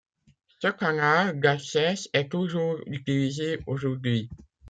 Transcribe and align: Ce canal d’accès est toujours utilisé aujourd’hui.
Ce 0.57 0.67
canal 0.69 1.39
d’accès 1.39 1.93
est 2.13 2.31
toujours 2.31 2.79
utilisé 2.87 3.59
aujourd’hui. 3.67 4.29